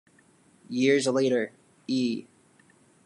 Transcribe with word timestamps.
Years 0.67 1.05
later, 1.05 1.51
E! 1.87 2.25